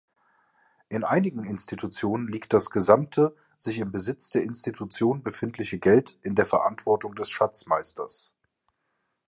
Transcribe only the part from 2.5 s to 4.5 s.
das gesamte, sich im Besitz der